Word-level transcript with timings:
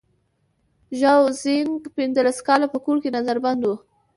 ژاو 0.99 1.21
زیانګ 1.41 1.81
پنځلس 1.97 2.37
کاله 2.47 2.67
په 2.73 2.79
کور 2.85 2.97
کې 3.03 3.09
نظر 3.17 3.37
بند 3.45 3.61
و. 3.65 3.69